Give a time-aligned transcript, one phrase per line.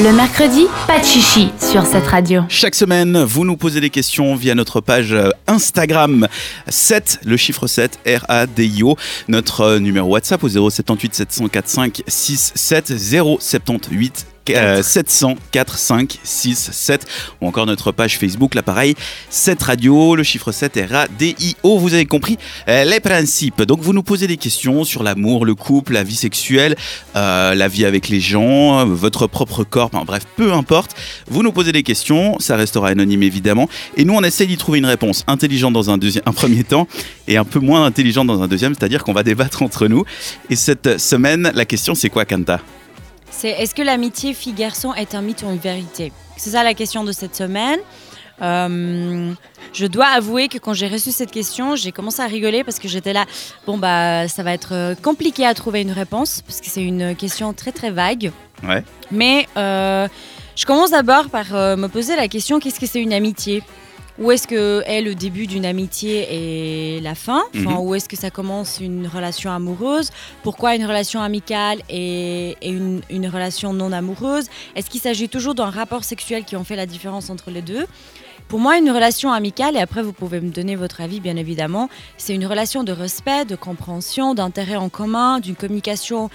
[0.00, 2.42] Le mercredi, pas de chichi sur cette radio.
[2.48, 6.28] Chaque semaine, vous nous posez des questions via notre page euh, Instagram
[6.68, 8.96] 7, le chiffre 7, R-A-D-I-O.
[9.26, 12.92] Notre euh, numéro WhatsApp au 078 745 67
[13.40, 17.06] 078 euh, 704 5 6 7
[17.40, 18.94] ou encore notre page Facebook l'appareil
[19.30, 20.16] 7 radio.
[20.16, 22.38] Le chiffre 7 R-A-D-I-O vous avez compris
[22.68, 23.62] euh, les principes.
[23.62, 26.76] Donc vous nous posez des questions sur l'amour le couple la vie sexuelle
[27.16, 30.94] euh, la vie avec les gens votre propre corps enfin, bref peu importe.
[31.28, 33.68] Vous nous posez des questions ça restera anonyme évidemment.
[33.96, 35.24] Et nous on essaie d'y trouver une réponse.
[35.26, 36.86] Intelligente dans un, un premier temps
[37.26, 39.88] et un peu moins intelligente dans un deuxième c'est à dire qu'on va débattre entre
[39.88, 40.04] nous.
[40.50, 42.60] Et cette semaine la question c'est quoi Kanta?
[43.30, 46.12] C'est est-ce que l'amitié fille-garçon est un mythe ou une vérité?
[46.36, 47.80] C'est ça la question de cette semaine.
[48.40, 49.32] Euh,
[49.72, 52.88] je dois avouer que quand j'ai reçu cette question, j'ai commencé à rigoler parce que
[52.88, 53.24] j'étais là,
[53.66, 57.14] bon bah ça va être euh, compliqué à trouver une réponse parce que c'est une
[57.16, 58.32] question très très vague.
[58.62, 58.84] Ouais.
[59.10, 60.08] Mais euh,
[60.56, 63.62] je commence d'abord par euh, me poser la question qu'est-ce que c'est une amitié?
[64.18, 66.26] Où est-ce que est le début d'une amitié
[66.96, 67.42] et la fin?
[67.54, 67.78] Enfin, Mhm.
[67.78, 70.10] Où est-ce que ça commence une relation amoureuse?
[70.42, 74.46] Pourquoi une relation amicale et, et une, une relation non amoureuse?
[74.74, 77.86] Est-ce qu'il s'agit toujours d'un rapport sexuel qui en fait la différence entre les deux?
[78.48, 81.88] Pour moi, une relation amicale, et après vous pouvez me donner votre avis bien évidemment,
[82.16, 86.30] c'est une relation de respect, de compréhension, d'intérêt en commun, d'une communication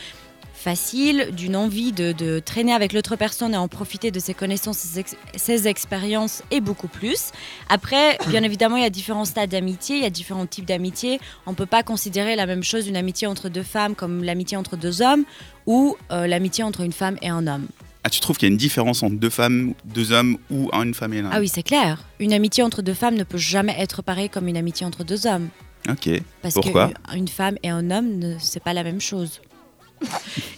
[0.64, 4.78] facile, d'une envie de, de traîner avec l'autre personne et en profiter de ses connaissances,
[4.78, 7.31] ses, ex- ses expériences et beaucoup plus.
[7.69, 11.19] Après, bien évidemment, il y a différents stades d'amitié, il y a différents types d'amitié.
[11.45, 14.56] On ne peut pas considérer la même chose, une amitié entre deux femmes comme l'amitié
[14.58, 15.25] entre deux hommes
[15.66, 17.67] ou euh, l'amitié entre une femme et un homme.
[18.06, 20.94] Ah, tu trouves qu'il y a une différence entre deux femmes, deux hommes ou une
[20.94, 22.03] femme et un homme Ah oui, c'est clair.
[22.19, 25.28] Une amitié entre deux femmes ne peut jamais être pareille comme une amitié entre deux
[25.28, 25.50] hommes.
[25.89, 26.09] Ok.
[26.41, 26.91] Parce Pourquoi?
[27.11, 29.41] qu'une femme et un homme, c'est pas la même chose.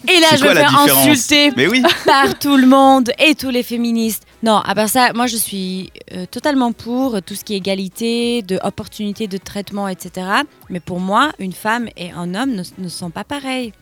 [0.08, 1.82] Et là, je faire différence insulter Mais oui.
[2.06, 4.24] par tout le monde et tous les féministes.
[4.44, 8.42] Non, à part ça, moi je suis euh, totalement pour tout ce qui est égalité,
[8.44, 10.28] de opportunité de traitement, etc.
[10.70, 13.74] Mais pour moi, une femme et un homme ne, ne sont pas pareils.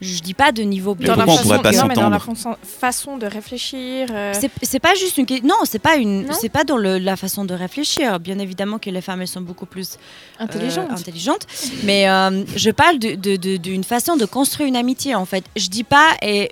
[0.00, 2.08] Je dis pas de niveau Mais dans la on façon, pourrait pas non, mais dans
[2.08, 4.08] la façon, de réfléchir.
[4.12, 4.32] euh,
[4.62, 7.52] C'est- pas juste une non, c'est pas une, c'est pas dans le- la façon de
[7.54, 8.20] réfléchir.
[8.20, 9.94] Bien évidemment que les femmes elles sont beaucoup plus
[10.40, 10.90] euh, intelligente.
[10.90, 11.46] intelligentes,
[11.82, 15.44] mais euh, je parle de- de- de- d'une façon de construire une amitié en fait.
[15.56, 16.50] Je dis pas et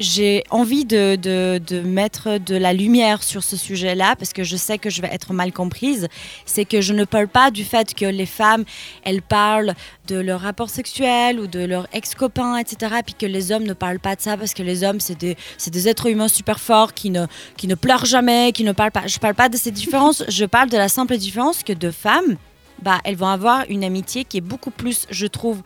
[0.00, 4.78] j'ai envie de, de- mettre de la lumière sur ce sujet-là parce que je sais
[4.78, 6.08] que je vais être mal comprise.
[6.46, 8.64] C'est que je ne parle pas du fait que les femmes,
[9.04, 9.74] elles parlent
[10.06, 12.96] de leur rapport sexuel ou de leur ex-copain, etc.
[13.04, 15.36] Puis que les hommes ne parlent pas de ça parce que les hommes, c'est des,
[15.70, 17.26] des êtres humains super forts qui ne,
[17.56, 19.06] qui ne pleurent jamais, qui ne parlent pas.
[19.06, 22.36] Je parle pas de ces différences, je parle de la simple différence que deux femmes,
[22.82, 25.62] bah, elles vont avoir une amitié qui est beaucoup plus, je trouve,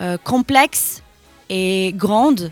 [0.00, 1.02] euh, complexe
[1.50, 2.50] et grande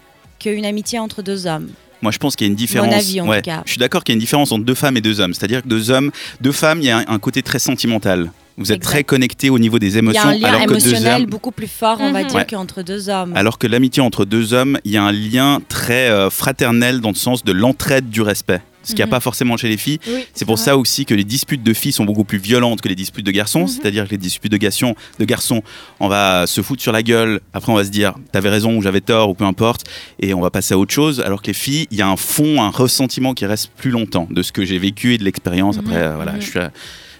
[0.54, 1.68] qu'une amitié entre deux hommes.
[2.02, 2.92] Moi, je pense qu'il y a une différence.
[2.92, 3.62] avis, en Ouais, tout cas.
[3.64, 5.32] Je suis d'accord qu'il y a une différence entre deux femmes et deux hommes.
[5.34, 8.30] C'est-à-dire que deux hommes, deux femmes, il y a un, un côté très sentimental.
[8.58, 8.90] Vous êtes Exact.
[8.90, 11.26] très connectés au niveau des Il y a émotions, un lien émotionnel hommes.
[11.30, 12.28] beaucoup plus fort, on va Mhm.
[12.28, 12.46] dire, Ouais.
[12.48, 13.32] qu'entre deux hommes.
[13.36, 17.10] Alors que l'amitié entre deux hommes, il y a un lien très euh, fraternel dans
[17.10, 18.60] le sens de l'entraide du respect.
[18.86, 19.10] Ce qu'il n'y a Mhm.
[19.10, 19.98] pas forcément chez les filles.
[20.06, 20.64] Oui, C'est pour vrai.
[20.64, 23.32] ça aussi que les disputes de filles sont beaucoup plus violentes que les disputes de
[23.32, 23.62] garçons.
[23.62, 23.68] Mhm.
[23.68, 25.62] C'est-à-dire que les disputes de garçons, de garçons,
[26.00, 27.40] on va se foutre sur la gueule.
[27.52, 29.84] Après, on va se dire, t'avais raison ou j'avais tort ou peu importe,
[30.20, 31.20] et on va passer à autre chose.
[31.20, 34.28] Alors que les filles, il y a un fond, un ressentiment qui reste plus longtemps
[34.30, 35.78] de ce que j'ai vécu et de l'expérience.
[35.78, 36.40] Après, euh, voilà, Mhm.
[36.40, 36.58] je suis.
[36.60, 36.70] à-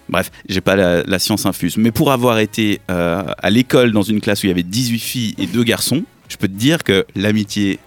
[0.09, 1.75] Bref, j'ai pas la, la science infuse.
[1.75, 4.99] Mais pour avoir été euh, à l'école dans une classe où il y avait 18
[4.99, 7.77] filles et 2 garçons, je peux te dire que l'amitié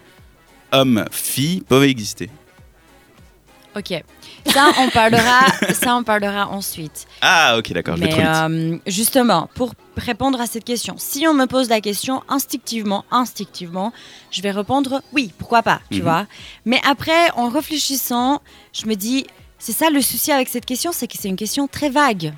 [0.73, 2.29] homme-fille peut exister.
[3.77, 4.03] Ok.
[4.53, 7.07] Ça, on parlera, ça, on parlera ensuite.
[7.21, 11.35] Ah, ok, d'accord, je vais Mais euh, justement, pour répondre à cette question, si on
[11.35, 13.93] me pose la question instinctivement, instinctivement,
[14.31, 16.03] je vais répondre oui, pourquoi pas, tu Mhm.
[16.03, 16.27] vois.
[16.65, 18.41] Mais après, en réfléchissant,
[18.73, 19.27] je me dis,
[19.59, 22.33] c'est ça le souci avec cette question, c'est que c'est une question très vague.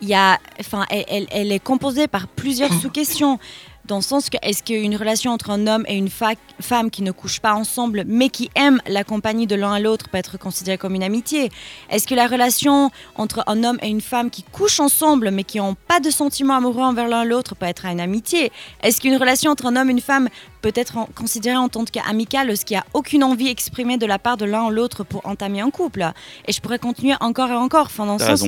[0.00, 3.40] Il y a, enfin, elle, elle- elle est composée par plusieurs sous-questions.
[3.88, 7.10] Dans le sens que, est-ce qu'une relation entre un homme et une femme qui ne
[7.10, 10.76] couchent pas ensemble, mais qui aiment la compagnie de l'un à l'autre, peut être considérée
[10.76, 11.50] comme une amitié?
[11.88, 15.56] Est-ce que la relation entre un homme et une femme qui couchent ensemble, mais qui
[15.56, 18.52] n'ont pas de sentiments amoureux envers l'un l'autre, peut être une amitié?
[18.82, 20.28] Est-ce qu'une relation entre un homme et une femme
[20.60, 24.36] peut être considérée en tant qu'amicale, ce qui a aucune envie exprimée de la part
[24.36, 26.12] de l'un ou l'autre pour entamer un couple?
[26.46, 27.86] Et je pourrais continuer encore et encore.
[27.86, 28.44] Enfin, dans le sens,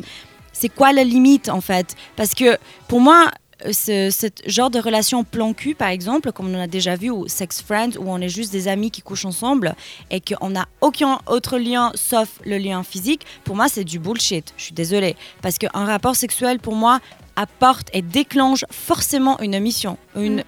[0.52, 1.96] c'est quoi la limite en fait?
[2.14, 2.58] Parce que
[2.88, 3.30] pour moi,
[3.72, 7.62] ce genre de relation plan cul, par exemple, comme on a déjà vu, ou sex
[7.62, 9.74] friends, où on est juste des amis qui couchent ensemble
[10.10, 14.52] et qu'on n'a aucun autre lien sauf le lien physique, pour moi, c'est du bullshit.
[14.56, 15.16] Je suis désolée.
[15.42, 17.00] Parce qu'un rapport sexuel, pour moi,
[17.36, 19.96] apporte et déclenche forcément une émission.
[20.14, 20.44] Une, Une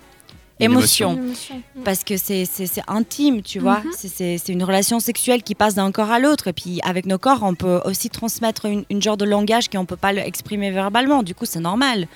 [0.64, 1.14] émotion.
[1.16, 1.82] Mm.
[1.84, 2.46] Parce que c'est
[2.88, 3.80] intime, tu vois.
[3.80, 3.90] Mhm.
[3.96, 6.48] C'est- C'est c'est une relation sexuelle qui passe d'un corps à l'autre.
[6.48, 9.80] Et puis avec nos corps, on peut aussi transmettre une, une genre de langage qu'on
[9.80, 11.22] ne peut pas exprimer verbalement.
[11.22, 12.06] Du coup, c'est normal.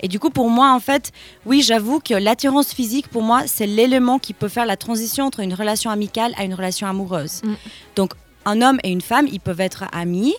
[0.00, 1.12] Et du coup, pour moi, en fait,
[1.46, 5.40] oui, j'avoue que l'attirance physique, pour moi, c'est l'élément qui peut faire la transition entre
[5.40, 7.40] une relation amicale à une relation amoureuse.
[7.44, 7.52] Mm.
[7.96, 8.12] Donc,
[8.44, 10.34] un homme et une femme, ils peuvent être amis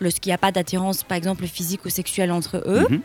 [0.00, 2.86] lorsqu'il n'y a pas d'attirance, par exemple, physique ou sexuelle entre eux.
[2.90, 3.00] Mhm.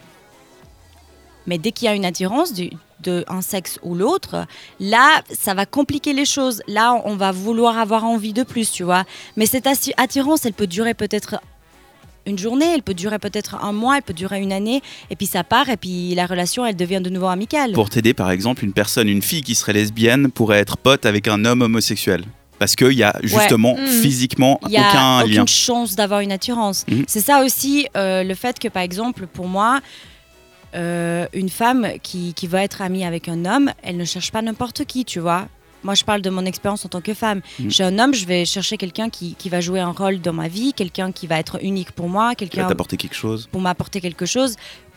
[1.47, 4.45] Mais dès qu'il y a une attirance du- de un sexe ou l'autre,
[4.79, 6.61] là, ça va compliquer les choses.
[6.67, 9.03] Là, on va vouloir avoir envie de plus, tu vois.
[9.35, 11.41] Mais cette atti- attirance, elle peut durer peut-être
[12.25, 15.25] une journée, elle peut durer peut-être un mois, elle peut durer une année, et puis
[15.27, 17.73] ça part, et puis la relation, elle devient de nouveau amicale.
[17.73, 21.27] Pour t'aider, par exemple, une personne, une fille qui serait lesbienne pourrait être pote avec
[21.27, 22.23] un homme homosexuel.
[22.59, 23.85] Parce qu'il y a justement Mhm.
[23.87, 25.45] physiquement Il y a aucun aucune lien.
[25.45, 26.85] chance d'avoir une attirance.
[26.87, 27.03] Mhm.
[27.09, 29.81] C'est ça aussi euh, le fait que, par exemple, pour moi,
[30.75, 34.41] euh, une femme qui, qui va être amie avec un homme, elle ne cherche pas
[34.41, 35.47] n'importe qui, tu vois.
[35.83, 37.41] Moi, je parle de mon expérience en tant que femme.
[37.59, 37.69] Mhm.
[37.71, 40.47] Chez un homme, je vais chercher quelqu'un qui, qui va jouer un rôle dans ma
[40.47, 43.49] vie, quelqu'un qui va être unique pour moi, quelqu'un t'apporter quelque chose.
[43.51, 44.55] pour m'apporter quelque chose.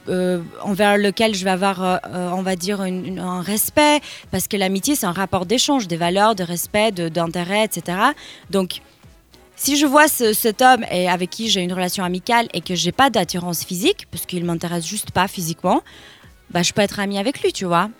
[0.08, 1.98] euh, envers lequel je vais avoir, euh,
[2.32, 3.98] on va dire, une- une- un respect,
[4.30, 7.98] parce que l'amitié, c'est un rapport d'échange, des valeurs, de respect, d'intérêt, etc.
[8.48, 8.82] Donc,
[9.56, 12.74] si je vois ce- cet homme et avec qui j'ai une relation amicale et que
[12.74, 15.82] j'ai pas d'attirance physique, parce qu'il m'intéresse juste pas physiquement,
[16.50, 17.90] bah, je peux être amie avec lui, tu vois.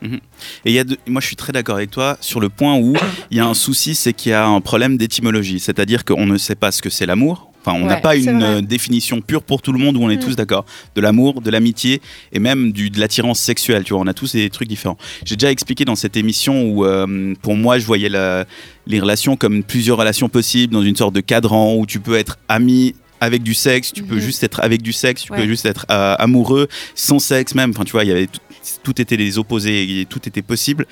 [0.64, 2.94] Et a de- moi, je suis très d'accord avec toi sur le point où
[3.30, 5.58] il y a un souci, c'est qu'il y a un problème d'étymologie.
[5.58, 7.45] C'est-à-dire qu'on ne sait pas ce que c'est l'amour.
[7.66, 8.48] Enfin, on n'a Ouais, pas une vrai.
[8.58, 10.20] euh, définition pure pour tout le monde où on est Mm.
[10.20, 10.64] tous d'accord.
[10.94, 12.00] De l'amour, de l'amitié
[12.32, 13.82] et même du, de l'attirance sexuelle.
[13.82, 14.96] Tu vois, on a tous des trucs différents.
[15.24, 18.44] J'ai déjà expliqué dans cette émission où, euh, pour moi, je voyais la-
[18.86, 22.38] les relations comme plusieurs relations possibles dans une sorte de cadran où tu peux être
[22.48, 24.20] ami avec du sexe, tu peux Mhm.
[24.20, 25.38] juste être avec du sexe, tu Ouais.
[25.40, 27.70] peux juste être euh, amoureux sans sexe même.
[27.70, 28.40] Enfin, tu vois, il y avait tout,
[28.84, 30.86] tout était les opposés et tout était possible.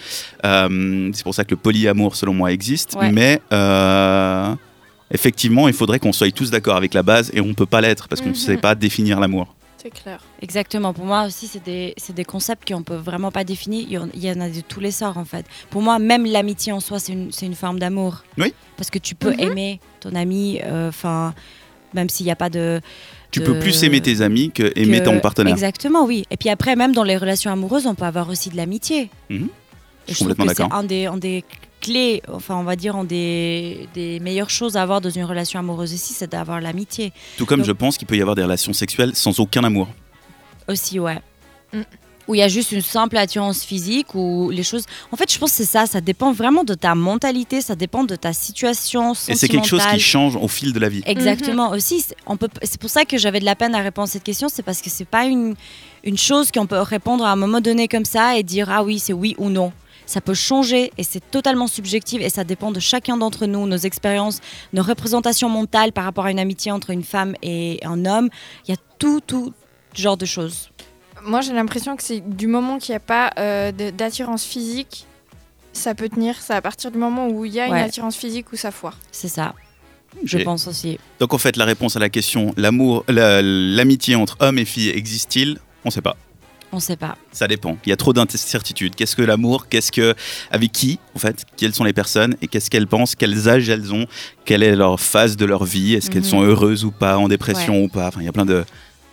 [0.44, 2.94] Euh, c'est pour ça que le polyamour, selon moi, existe.
[2.98, 3.12] Ouais.
[3.12, 3.40] Mais
[5.14, 8.08] effectivement, il faudrait qu'on soit tous d'accord avec la base et on peut pas l'être
[8.08, 8.38] parce qu'on ne Mhm.
[8.40, 9.54] sait pas définir l'amour.
[9.82, 10.18] C'est clair.
[10.42, 10.92] Exactement.
[10.94, 13.86] Pour moi aussi, c'est des, c'est des concepts qu'on peut vraiment pas définir.
[14.14, 15.44] Il y en- a de tous les sorts, en fait.
[15.70, 18.24] Pour moi, même l'amitié en soi, c'est une, c'est une forme d'amour.
[18.38, 18.54] Oui.
[18.78, 19.40] Parce que tu peux Mhm.
[19.40, 20.58] aimer ton ami,
[20.88, 21.34] enfin,
[21.92, 22.80] même s'il n'y a pas de.
[23.30, 25.52] Tu peux plus aimer tes amis que aimer que- ton partenaire.
[25.52, 26.24] Exactement, oui.
[26.30, 29.10] Et puis après, même dans les relations amoureuses, on peut avoir aussi de l'amitié.
[29.28, 29.48] Mhm.
[30.08, 30.78] Je suis complètement que c'est d'accord.
[30.78, 31.44] un des, un des
[31.84, 35.92] clés, enfin, on va dire, des, des meilleures choses à avoir dans une relation amoureuse
[35.92, 37.12] aussi, c'est d'avoir l'amitié.
[37.36, 39.88] Tout comme Donc- je pense qu'il peut y avoir des relations sexuelles sans aucun amour.
[40.68, 41.18] Aussi, ouais.
[41.72, 41.80] Mm.
[42.26, 44.84] Où il y a juste une simple attirance physique ou les choses.
[45.12, 45.84] En fait, je pense que c'est ça.
[45.84, 49.82] Ça dépend vraiment de ta mentalité, ça dépend de ta situation Et c'est quelque chose
[49.92, 51.02] qui change au fil de la vie.
[51.04, 52.00] Exactement aussi.
[52.00, 52.48] C'est- On peut.
[52.62, 54.48] C'est pour ça que j'avais de la peine à répondre à cette question.
[54.48, 55.54] C'est parce que c'est pas une
[56.02, 58.98] une chose qu'on peut répondre à un moment donné comme ça et dire ah oui
[58.98, 59.70] c'est oui ou non.
[60.06, 63.76] Ça peut changer et c'est totalement subjectif et ça dépend de chacun d'entre nous, nos
[63.76, 64.40] expériences,
[64.72, 68.28] nos représentations mentales par rapport à une amitié entre une femme et un homme.
[68.66, 69.52] Il y a tout, tout
[69.94, 70.70] genre de choses.
[71.24, 75.06] Moi, j'ai l'impression que c'est du moment qu'il n'y a pas euh, d'attirance physique,
[75.72, 76.36] ça peut tenir.
[76.40, 77.78] C'est à partir du moment où il y a Ouais.
[77.78, 78.98] une attirance physique où ça foire.
[79.10, 79.54] C'est ça.
[80.22, 80.98] Je pense aussi.
[81.18, 84.90] Donc en fait, la réponse à la question l'amour, la- l'amitié entre hommes et filles
[84.90, 85.58] existe-t-il?
[85.84, 86.16] On ne sait pas.
[86.76, 87.16] On sait pas.
[87.30, 87.78] Ça dépend.
[87.86, 88.96] Il y a trop d'incertitudes.
[88.96, 89.68] Qu'est-ce que l'amour?
[89.68, 90.14] Qu'est-ce que
[90.50, 91.44] avec qui en fait?
[91.56, 92.34] Quelles sont les personnes?
[92.42, 93.14] Et qu'est-ce qu'elles pensent?
[93.14, 94.06] Quels âges elles ont?
[94.44, 95.94] Quelle est leur phase de leur vie?
[95.94, 96.28] Est-ce qu'elles Mhm.
[96.30, 98.08] sont heureuses ou pas En dépression ou pas?
[98.08, 98.64] Enfin, il y a plein de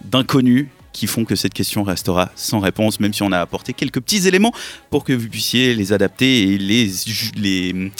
[0.03, 4.01] d'inconnus qui font que cette question restera sans réponse, même si on a apporté quelques
[4.01, 4.51] petits éléments
[4.89, 6.91] pour que vous puissiez les adapter et les
[7.36, 7.91] les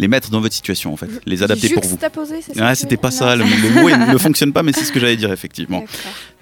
[0.00, 1.96] les mettre dans votre situation en fait, les adapter pour vous.
[1.96, 5.16] Tu c'était pas ça, le, mot il ne fonctionne pas, mais c'est ce que j'allais
[5.16, 5.84] dire effectivement.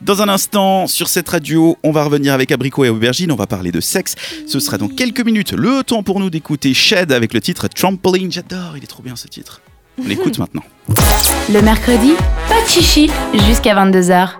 [0.00, 3.47] Dans un instant, sur cette radio, on va revenir avec Abricot et Aubergine, on va
[3.47, 4.15] parler de sexe.
[4.47, 5.53] Ce sera dans quelques minutes.
[5.53, 8.31] Le temps pour nous d'écouter Shed avec le titre Trampoline.
[8.31, 9.61] J'adore, il est trop bien ce titre.
[9.99, 10.62] On l'écoute maintenant.
[11.53, 12.12] Le mercredi,
[12.49, 13.11] pas de chichi
[13.49, 14.38] jusqu'à 22h.